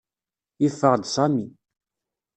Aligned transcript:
Yeffeɣ-d 0.63 1.03
Sami. 1.13 1.47